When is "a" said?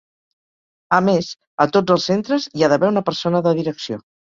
0.97-0.99, 1.67-1.69